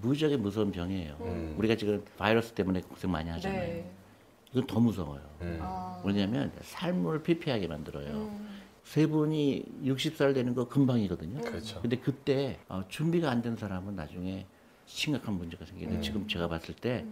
[0.00, 1.16] 무지하게 무서운 병이에요.
[1.20, 1.54] 음.
[1.58, 3.60] 우리가 지금 바이러스 때문에 고생 많이 하잖아요.
[3.60, 3.90] 네.
[4.52, 5.20] 이건 더 무서워요.
[5.42, 5.58] 음.
[5.60, 6.00] 아.
[6.04, 8.06] 왜냐하면 삶을 피폐하게 만들어요.
[8.08, 8.48] 음.
[8.84, 11.40] 세 분이 60살 되는 거 금방이거든요.
[11.40, 11.80] 그렇죠.
[11.80, 14.46] 근데 그때 어, 준비가 안 된 사람은 나중에
[14.86, 16.02] 심각한 문제가 생기는데 음.
[16.02, 17.04] 지금 제가 봤을 때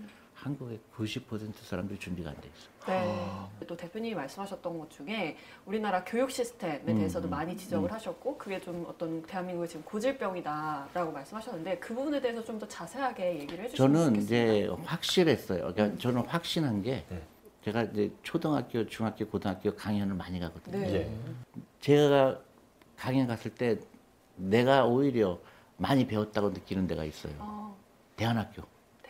[0.43, 2.69] 한국의 90% 사람들이 준비가 안 돼 있어.
[2.91, 3.67] 네.
[3.67, 8.61] 또 대표님이 말씀하셨던 것 중에 우리나라 교육 시스템에 음, 대해서도 음, 많이 지적을 하셨고 그게
[8.61, 14.15] 좀 어떤 대한민국의 지금 고질병이다라고 말씀하셨는데 그 부분에 대해서 좀 더 자세하게 얘기를 해주시면 저는
[14.15, 14.23] 좋겠습니다.
[14.23, 15.73] 이제 확실했어요.
[15.75, 17.23] 그러니까 저는 확신한 게 네.
[17.65, 20.79] 제가 이제 초등학교, 중학교, 고등학교 강연을 많이 가거든요.
[20.79, 20.95] 네.
[20.95, 21.17] 예.
[21.81, 22.39] 제가
[22.97, 23.79] 강연 갔을 때
[24.37, 25.39] 내가 오히려
[25.77, 27.33] 많이 배웠다고 느끼는 데가 있어요.
[27.39, 27.77] 어,
[28.17, 28.63] 대안학교.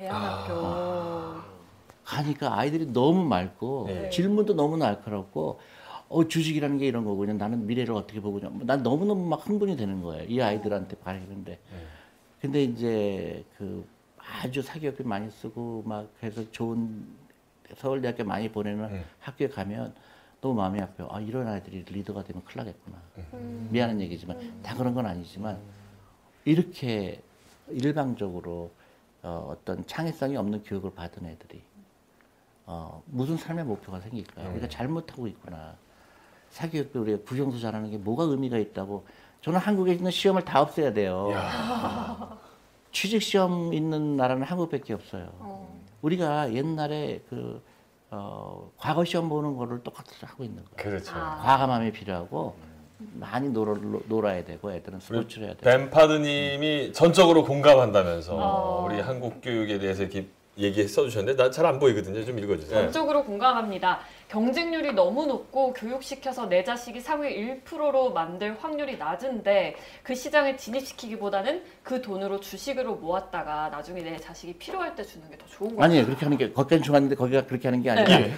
[0.02, 0.52] 대안학교.
[0.54, 1.44] 아.
[2.04, 4.10] 가니까 아이들이 너무 맑고 네.
[4.10, 5.60] 질문도 너무 날카롭고
[6.08, 7.34] 어 주식이라는 게 이런 거군요.
[7.34, 8.50] 나는 미래를 어떻게 보고냐.
[8.64, 10.24] 난 너무 너무 막 흥분이 되는 거예요.
[10.24, 11.52] 이 아이들한테 가르치는데.
[11.52, 11.86] 네.
[12.40, 13.86] 근데 이제 그
[14.18, 17.06] 아주 사교육비 많이 쓰고 막 해서 좋은
[17.76, 19.04] 서울대학교 많이 보내는 네.
[19.20, 19.94] 학교에 가면
[20.40, 21.08] 너무 마음이 아파요.
[21.12, 22.96] 아 이런 아이들이 리더가 되면 큰일 나겠구나.
[23.34, 23.68] 음.
[23.70, 25.58] 미안한 얘기지만 다 그런 건 아니지만
[26.44, 27.22] 이렇게
[27.70, 28.72] 일방적으로
[29.22, 31.62] 어, 어떤 창의성이 없는 교육을 받은 애들이
[32.66, 34.50] 어, 무슨 삶의 목표가 생길까요?
[34.52, 35.74] 우리가 잘못하고 있구나.
[36.50, 39.06] 사교육도 우리가 국영수 잘하는 게 뭐가 의미가 있다고
[39.40, 41.30] 저는 한국에 있는 시험을 다 없애야 돼요.
[42.92, 45.32] 취직 시험 있는 나라는 한국밖에 없어요.
[45.38, 45.80] 어.
[46.02, 47.62] 우리가 옛날에 그
[48.10, 50.76] 어, 과거 시험 보는 거를 똑같이 하고 있는 거예요.
[50.76, 51.12] 그렇죠.
[51.16, 51.38] 아.
[51.38, 52.54] 과감함이 필요하고
[53.14, 53.74] 많이 놀아,
[54.08, 58.86] 놀아야 되고 애들은 스포츠를 해야 되고 벤파드님이 전적으로 공감한다면서 어.
[58.88, 60.26] 우리 한국 교육에 대해서 이렇게
[60.58, 62.22] 얘기 써주셨는데 나 잘 안 보이거든요.
[62.26, 62.78] 좀 읽어주세요.
[62.82, 64.00] 전적으로 공감합니다.
[64.28, 72.02] 경쟁률이 너무 높고 교육시켜서 내 자식이 상위 1%로 만들 확률이 낮은데 그 시장에 진입시키기보다는 그
[72.02, 75.82] 돈으로 주식으로 모았다가 나중에 내 자식이 필요할 때 주는 게 더 좋은 거예요.
[75.84, 78.32] 아니에요 그렇게 하는 게 거기까지 중요한데 거기가 그렇게 하는 게 아니라 네.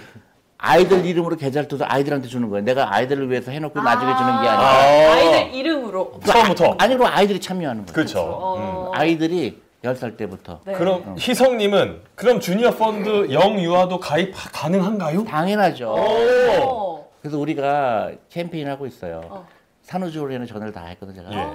[0.65, 2.65] 아이들 이름으로 계좌를 둬서 아이들한테 주는 거예요.
[2.65, 5.13] 내가 아이들을 위해서 해놓고 나중에 주는 게 아니라 아.
[5.13, 6.19] 아이들 이름으로.
[6.25, 6.75] 처음부터.
[6.79, 7.93] 아니 그럼 아이들이 참여하는 거예요.
[7.93, 8.19] 그렇죠.
[8.21, 8.91] 어.
[8.93, 10.73] 아이들이 10살 때부터 네.
[10.73, 15.23] 그럼 희성님은 그럼 주니어 펀드 영유아도 가입 가능한가요?
[15.25, 15.93] 당연하죠.
[15.95, 17.07] 어.
[17.21, 19.21] 그래서 우리가 캠페인 하고 있어요.
[19.29, 19.47] 어.
[19.83, 21.21] 산후조리에는 전화를 다 했거든요.
[21.29, 21.45] 제가 예.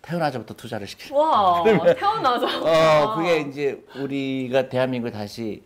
[0.00, 1.14] 태어나자부터 투자를 시켜.
[1.14, 2.46] 와 태어나자.
[2.46, 5.62] 어, 그게 이제 우리가 대한민국에 다시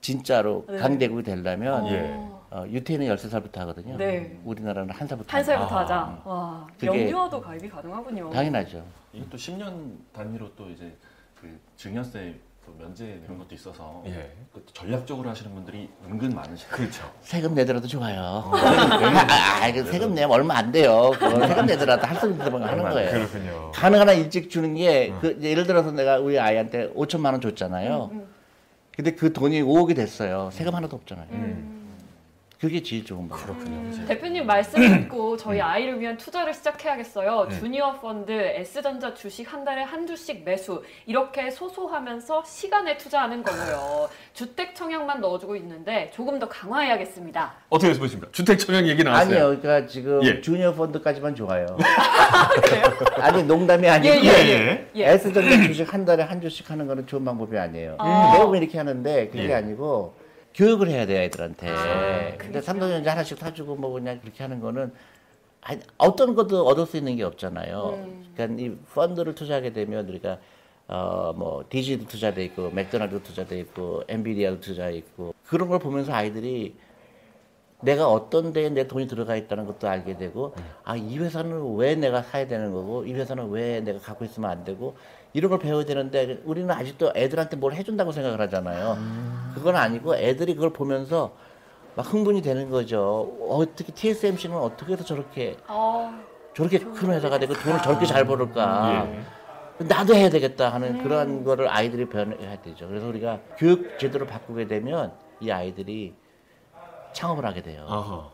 [0.00, 0.78] 진짜로 네.
[0.78, 2.28] 강대국이 되려면 예.
[2.50, 3.96] 어, 유태인은 13살부터 하거든요.
[3.96, 4.38] 네.
[4.44, 5.36] 우리나라는 한 살부터.
[5.36, 5.80] 한 살부터 아.
[5.82, 6.22] 하자.
[6.24, 8.30] 와 그게- 영유아도 가입이 가능하군요.
[8.30, 8.82] 당연하죠.
[9.12, 10.94] 이것도 10년 단위로 또 이제
[11.40, 14.30] 그 증여세 또 면제 이런 것도 있어서 예.
[14.52, 16.68] 그 전략적으로 하시는 분들이 은근 많으시죠.
[16.70, 17.10] 그렇죠.
[17.20, 18.50] 세금 내더라도 좋아요.
[18.54, 21.10] 아, 아, 그 세금 내면 얼마 안 돼요.
[21.18, 23.10] 그거 세금 내더라도 할 수 있는 데만 하는 거예요.
[23.10, 23.72] 그렇군요.
[23.74, 28.10] 가능한 한 일찍 주는 게, 그, 이제 예를 들어서 내가 우리 아이한테 5천만 원 줬잖아요.
[28.12, 28.26] 음,
[28.98, 30.50] 근데 그 돈이 5억이 됐어요.
[30.52, 31.28] 세금 하나도 없잖아요.
[31.30, 31.77] 음.
[32.60, 33.46] 그게 제일 좋은 거예요.
[33.46, 33.88] 그렇군요.
[33.88, 34.04] 이제.
[34.06, 37.46] 대표님 말씀 듣고 저희 아이를 위한 투자를 시작해야겠어요.
[37.48, 37.60] 네.
[37.60, 44.08] 주니어 펀드, S전자 주식 한 달에 한 주씩 매수 이렇게 소소하면서 시간에 투자하는 거고요.
[44.32, 47.54] 주택 청약만 넣어주고 있는데 조금 더 강화해야겠습니다.
[47.68, 48.28] 어떻게 보십니까?
[48.32, 49.46] 주택 청약 얘기 나왔어요.
[49.46, 50.40] 아니요, 그러니까 지금 예.
[50.40, 51.78] 주니어 펀드까지만 좋아요.
[53.22, 55.06] 아니 농담이 아니고 예, 예, 예.
[55.10, 57.94] S전자 주식 한 달에 한 주씩 하는 거는 좋은 방법이 아니에요.
[58.00, 58.32] 아.
[58.36, 59.54] 매우 이렇게 하는데 그게 예.
[59.54, 61.68] 아니고 교육을 해야 돼요 애들한테.
[61.68, 62.60] 아, 근데.
[62.60, 64.92] 삼성전자 하나씩 사주고 뭐 그냥 그렇게 하는 거는
[65.60, 67.98] 아니, 어떤 것도 얻을 수 있는 게 없잖아요.
[68.02, 68.32] 음.
[68.34, 70.38] 그러니까 이 펀드를 투자하게 되면 우리가
[70.88, 76.74] 어뭐 디지도 투자돼 있고 맥도날드 투자돼 있고 엔비디아도 투자돼 있고 그런 걸 보면서 아이들이
[77.82, 80.54] 내가 어떤 데에 내 돈이 들어가 있다는 것도 알게 되고
[80.84, 84.64] 아 이 회사는 왜 내가 사야 되는 거고 이 회사는 왜 내가 갖고 있으면 안
[84.64, 84.96] 되고
[85.32, 88.96] 이런 걸 배워야 되는데 우리는 아직도 애들한테 뭘 해준다고 생각을 하잖아요.
[89.54, 91.32] 그건 아니고 애들이 그걸 보면서
[91.94, 93.36] 막 흥분이 되는 거죠.
[93.48, 96.12] 어떻게 TSMC는 어떻게 해서 저렇게 어,
[96.54, 99.06] 저렇게 큰 회사가 되고 돈을 저렇게 잘 벌을까?
[99.80, 99.84] 예.
[99.84, 102.88] 나도 해야 되겠다 하는 그런 거를 아이들이 변해야 되죠.
[102.88, 106.14] 그래서 우리가 교육 제도를 바꾸게 되면 이 아이들이
[107.12, 107.86] 창업을 하게 돼요.
[107.88, 108.28] 아하.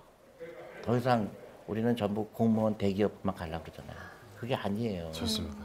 [0.83, 1.31] 더 이상
[1.67, 3.97] 우리는 전부 공무원 대기업만 가려고 그러잖아요.
[4.39, 5.11] 그게 아니에요.
[5.13, 5.57] 좋습니다.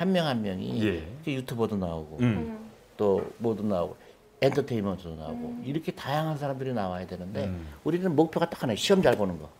[0.00, 1.06] 한 명 한 명이 예.
[1.22, 2.70] 그 유튜버도 나오고 음.
[2.96, 3.98] 또 뭐도 나오고
[4.40, 7.68] 엔터테인먼트도 나오고 이렇게 다양한 사람들이 나와야 되는데 음.
[7.84, 8.78] 우리는 목표가 딱 하나예요.
[8.78, 9.50] 시험 잘 보는 거.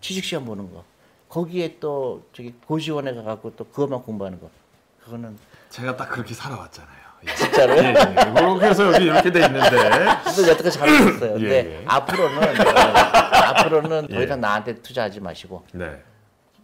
[0.00, 0.82] 취직 시험 보는 거.
[1.28, 4.50] 거기에 또 저기 고시원에 가갖고 또 그것만 공부하는 거.
[5.04, 5.38] 그거는
[5.68, 6.98] 제가 딱 그렇게 살아왔잖아요.
[7.28, 7.34] 예.
[7.36, 7.94] 진짜로 예, 예.
[8.34, 9.70] 그렇게 해서 여기 이렇게 돼 있는데.
[9.70, 11.32] 그래서 여태까지 잘못했어요.
[11.34, 11.84] 근데 예, 예.
[11.86, 12.70] 앞으로는 어,
[13.54, 14.24] 앞으로는 더 예.
[14.24, 16.02] 이상 나한테 투자하지 마시고 네.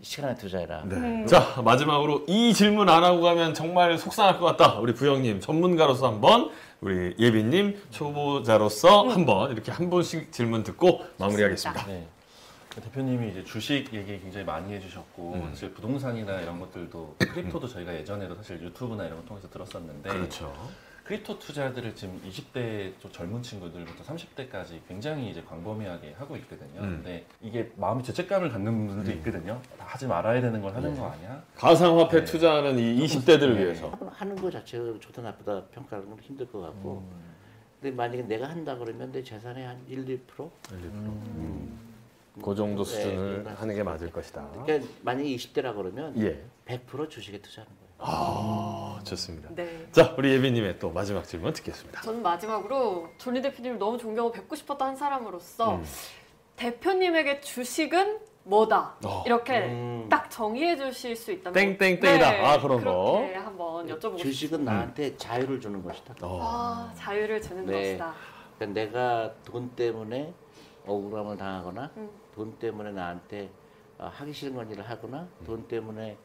[0.02, 0.84] 시간에 투자해라.
[0.84, 1.26] 네.
[1.26, 4.78] 자 마지막으로 이 질문 안 하고 가면 정말 속상할 것 같다.
[4.78, 6.50] 우리 부영님 전문가로서 한번
[6.80, 11.86] 우리 예빈님 초보자로서 한번 이렇게 한 번씩 질문 듣고 마무리하겠습니다.
[11.86, 12.06] 네.
[12.82, 15.48] 대표님이 이제 주식 얘기 굉장히 많이 해주셨고 음.
[15.50, 20.52] 사실 부동산이나 이런 것들도 크립토도 저희가 예전에도 사실 유튜브나 이런 거 통해서 들었었는데 그렇죠.
[21.06, 26.80] crypto 투자들을 지금 20대 좀 젊은 친구들부터 30대까지 굉장히 이제 광범위하게 하고 있거든요.
[26.80, 26.96] 음.
[26.96, 29.62] 근데 이게 마음이 죄책감을 갖는 분들도 있거든요.
[29.78, 31.44] 다 하지 말아야 되는 걸 하는 거 아니야?
[31.54, 32.24] 가상화폐 네.
[32.24, 33.64] 투자하는 이 20대들을 네.
[33.64, 33.90] 위해서.
[34.10, 37.08] 하는 거 자체가 좋다 나쁘다 평가하는 건 힘들 것 같고
[37.80, 43.50] 근데 만약에 내가 한다 그러면 내 재산의 한 1, 2%그 정도 네, 수준을 네.
[43.50, 44.48] 하는 게 맞을 것이다.
[44.64, 46.42] 그러니까 만약에 20대라 그러면 예.
[46.64, 47.85] 100% 주식에 투자하는 거예요.
[47.98, 49.48] 아, 좋습니다.
[49.54, 49.86] 네.
[49.92, 52.02] 자, 우리 예빈님의 또 마지막 질문 듣겠습니다.
[52.02, 55.84] 저는 마지막으로 조니 대표님을 너무 존경하고 뵙고 싶었던 한 사람으로서 음.
[56.56, 59.24] 대표님에게 주식은 뭐다 어.
[59.26, 60.06] 이렇게 음.
[60.08, 62.30] 딱 정의해 주실 수 있다면 땡땡땡이다.
[62.30, 63.18] 네, 아, 그런 거.
[63.18, 64.72] 그렇게 한번 여쭤보고 주식은 싶습니다.
[64.72, 66.14] 나한테 자유를 주는 것이다.
[66.22, 66.38] 어.
[66.42, 67.72] 아, 자유를 주는 네.
[67.72, 68.14] 것이다.
[68.56, 70.32] 그러니까 내가 돈 때문에
[70.86, 72.10] 억울함을 당하거나 음.
[72.34, 73.50] 돈 때문에 나한테
[73.98, 76.16] 어, 하기 싫은 건 일을 하거나 돈 때문에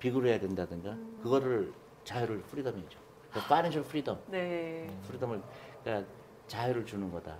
[0.00, 1.72] 비굴 해야 된다든가 그거를
[2.04, 2.98] 자유를 freedom이죠.
[3.30, 4.88] 그러니까 financial freedom, 네.
[5.06, 5.40] freedom을
[5.84, 6.10] 그러니까
[6.48, 7.36] 자유를 주는 거다.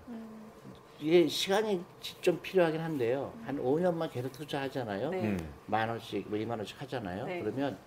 [1.01, 1.83] 이게 시간이
[2.21, 3.33] 좀 필요하긴 한데요.
[3.45, 5.11] 한 5년만 계속 투자하잖아요.
[5.11, 5.23] 네.
[5.23, 5.55] 음.
[5.67, 7.25] 만 원씩, 뭐 2만 원씩 하잖아요.
[7.25, 7.41] 네.
[7.41, 7.79] 그러면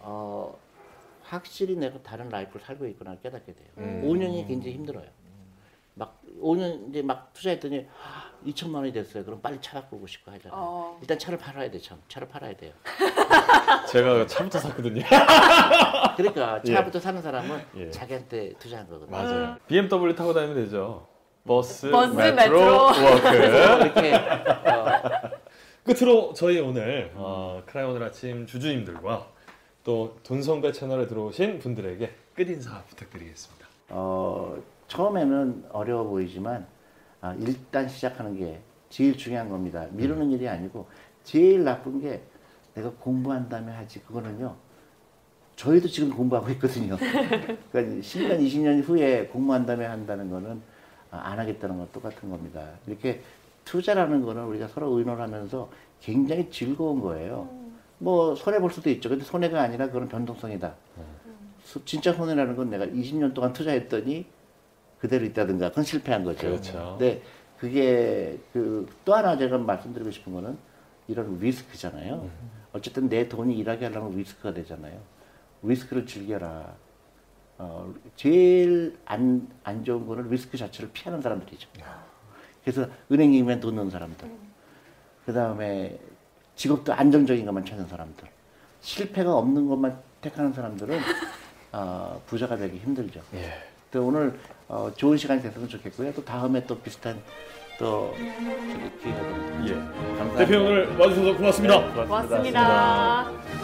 [0.00, 0.58] 어,
[1.22, 3.68] 확실히 내가 다른 life를 살고 있구나 깨닫게 돼요.
[3.78, 4.02] 음.
[4.04, 5.08] 5년이 굉장히 힘들어요.
[5.94, 7.86] 막 5년 이제 막 투자했더니
[8.46, 9.24] 2천만 원이 됐어요.
[9.24, 10.52] 그럼 빨리 차 바꾸고 싶고 하잖아요.
[10.60, 10.98] 어.
[11.00, 11.98] 일단 차를 팔아야 돼, 참.
[12.08, 12.72] 차를 팔아야 돼요.
[13.90, 15.02] 제가 차부터 샀거든요.
[16.16, 16.74] 그러니까 예.
[16.74, 17.90] 차부터 사는 사람은 예.
[17.90, 19.10] 자기한테 투자한 거거든요.
[19.16, 19.56] 맞아요.
[19.66, 21.06] BMW 타고 다니면 되죠.
[21.46, 22.82] 버스, 버스, metro, metro.
[22.84, 23.28] Walk.
[23.84, 25.30] 이렇게 어,
[25.84, 29.26] 끝으로 저희 오늘 어, 클하의 오늘 아침 주주님들과
[29.84, 33.66] 또 돈성배 채널에 들어오신 분들에게 끝 인사 부탁드리겠습니다.
[33.90, 34.56] 어,
[34.88, 36.66] 처음에는 어려워 보이지만
[37.24, 38.60] 아, 일단 시작하는 게
[38.90, 39.86] 제일 중요한 겁니다.
[39.92, 40.86] 미루는 일이 아니고
[41.22, 42.20] 제일 나쁜 게
[42.74, 44.54] 내가 공부한 다음에 하지 그거는요.
[45.56, 46.98] 저희도 지금 공부하고 있거든요.
[47.72, 50.60] 그러니까 10년, 20년 후에 공부한 다음에 한다는 거는
[51.10, 52.62] 아, 안 하겠다는 건 똑같은 겁니다.
[52.86, 53.22] 이렇게
[53.64, 55.70] 투자라는 거는 우리가 서로 의논하면서
[56.02, 57.48] 굉장히 즐거운 거예요.
[57.96, 59.08] 뭐 손해 볼 수도 있죠.
[59.08, 60.74] 근데 손해가 아니라 그건 변동성이다.
[61.64, 64.26] 수- 진짜 손해라는 건 내가 20년 동안 투자했더니
[65.04, 66.46] 그대로 있다든가 그건 실패한 거죠.
[66.46, 66.96] 그렇죠.
[66.98, 67.20] 근데
[67.58, 70.56] 그게 그 또 하나 제가 말씀드리고 싶은 거는
[71.08, 72.30] 이런 리스크잖아요.
[72.72, 74.98] 어쨌든 내 돈이 일하게 하려면 리스크가 되잖아요.
[75.62, 76.74] 리스크를 즐겨라.
[77.58, 81.68] 어, 제일 안, 안 좋은 거는 리스크 자체를 피하는 사람들이죠.
[82.64, 84.26] 그래서 은행에 돈 넣는 사람들.
[85.26, 85.98] 그 다음에
[86.56, 88.26] 직업도 안정적인 것만 찾는 사람들.
[88.80, 90.98] 실패가 없는 것만 택하는 사람들은
[91.72, 93.20] 어, 부자가 되기 힘들죠.
[93.34, 93.73] 예.
[93.94, 94.36] 또 오늘
[94.66, 96.12] 어, 좋은 시간이 됐으면 좋겠고요.
[96.14, 97.16] 또 다음에 또 비슷한
[97.78, 98.12] 또
[99.00, 99.18] 기회가
[99.66, 99.74] 예.
[100.18, 100.38] 감사합니다.
[100.38, 101.80] 대표 오늘 와주셔서 고맙습니다.
[101.80, 103.63] 네, 고맙습니다.